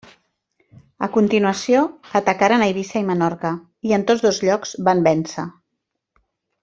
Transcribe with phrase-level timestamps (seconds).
[1.07, 1.83] A continuació
[2.21, 3.53] atacaren Eivissa i Menorca
[3.91, 5.47] i, en tots dos llocs van vèncer.